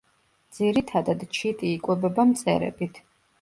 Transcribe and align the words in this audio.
ძირითადად 0.59 1.25
ჩიტი 1.41 1.69
იკვებება 1.75 2.27
მწერებით. 2.31 2.99